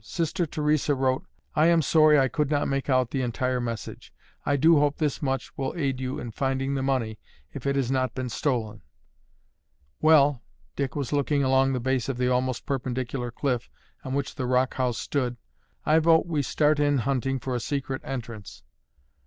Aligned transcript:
Sister 0.03 0.47
Theresa 0.47 0.95
wrote, 0.95 1.27
'I 1.55 1.67
am 1.67 1.81
sorry 1.83 2.17
I 2.17 2.27
could 2.27 2.49
not 2.49 2.67
make 2.67 2.89
out 2.89 3.11
the 3.11 3.21
entire 3.21 3.61
message. 3.61 4.11
I 4.47 4.55
do 4.55 4.79
hope 4.79 4.97
this 4.97 5.21
much 5.21 5.55
will 5.55 5.75
aid 5.77 5.99
you 5.99 6.17
in 6.19 6.31
finding 6.31 6.73
the 6.73 6.81
money 6.81 7.19
if 7.53 7.67
it 7.67 7.75
has 7.75 7.91
not 7.91 8.15
been 8.15 8.27
stolen.'" 8.29 8.81
"Well," 10.01 10.41
Dick 10.75 10.95
was 10.95 11.13
looking 11.13 11.43
along 11.43 11.73
the 11.73 11.79
base 11.79 12.09
of 12.09 12.17
the 12.17 12.29
almost 12.29 12.65
perpendicular 12.65 13.29
cliff 13.29 13.69
on 14.03 14.15
which 14.15 14.33
the 14.33 14.47
rock 14.47 14.73
house 14.73 14.97
stood, 14.97 15.37
"I 15.85 15.99
vote 15.99 16.25
we 16.25 16.41
start 16.41 16.79
in 16.79 16.97
hunting 16.97 17.37
for 17.37 17.53
a 17.53 17.59
secret 17.59 18.01
entrance." 18.03 18.63